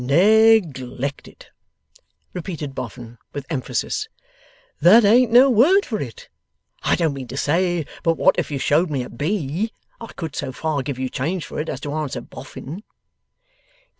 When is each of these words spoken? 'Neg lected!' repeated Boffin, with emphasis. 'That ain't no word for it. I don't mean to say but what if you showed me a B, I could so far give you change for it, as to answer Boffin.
'Neg 0.03 0.79
lected!' 0.79 1.45
repeated 2.33 2.73
Boffin, 2.73 3.19
with 3.33 3.45
emphasis. 3.51 4.09
'That 4.81 5.05
ain't 5.05 5.31
no 5.31 5.47
word 5.47 5.85
for 5.85 6.01
it. 6.01 6.27
I 6.81 6.95
don't 6.95 7.13
mean 7.13 7.27
to 7.27 7.37
say 7.37 7.85
but 8.01 8.17
what 8.17 8.39
if 8.39 8.49
you 8.49 8.57
showed 8.57 8.89
me 8.89 9.03
a 9.03 9.09
B, 9.11 9.73
I 9.99 10.07
could 10.13 10.35
so 10.35 10.51
far 10.51 10.81
give 10.81 10.97
you 10.97 11.07
change 11.07 11.45
for 11.45 11.59
it, 11.59 11.69
as 11.69 11.79
to 11.81 11.93
answer 11.93 12.19
Boffin. 12.19 12.81